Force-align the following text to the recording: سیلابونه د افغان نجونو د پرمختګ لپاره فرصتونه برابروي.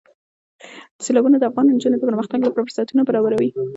سیلابونه 1.05 1.37
د 1.37 1.43
افغان 1.49 1.65
نجونو 1.75 1.95
د 1.99 2.03
پرمختګ 2.09 2.39
لپاره 2.43 2.65
فرصتونه 2.67 3.01
برابروي. 3.09 3.49